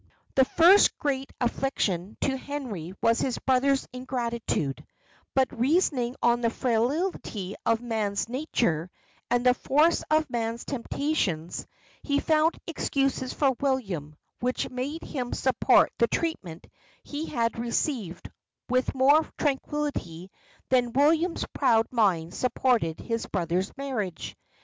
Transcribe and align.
The 0.33 0.45
first 0.45 0.97
great 0.97 1.31
affliction 1.39 2.17
to 2.21 2.35
Henry 2.35 2.93
was 3.03 3.19
his 3.19 3.37
brother's 3.37 3.87
ingratitude; 3.93 4.83
but 5.35 5.59
reasoning 5.59 6.15
on 6.23 6.41
the 6.41 6.49
frailty 6.49 7.53
of 7.67 7.81
man's 7.81 8.27
nature, 8.27 8.89
and 9.29 9.45
the 9.45 9.53
force 9.53 10.03
of 10.09 10.27
man's 10.27 10.65
temptations, 10.65 11.67
he 12.01 12.19
found 12.19 12.57
excuses 12.65 13.31
for 13.31 13.51
William, 13.59 14.15
which 14.39 14.71
made 14.71 15.03
him 15.03 15.33
support 15.33 15.93
the 15.99 16.07
treatment 16.07 16.65
he 17.03 17.27
had 17.27 17.59
received 17.59 18.27
with 18.69 18.95
more 18.95 19.29
tranquillity 19.37 20.31
than 20.69 20.93
William's 20.93 21.45
proud 21.53 21.85
mind 21.91 22.33
supported 22.33 22.99
his 22.99 23.27
brother's 23.27 23.71
marriage. 23.77 24.35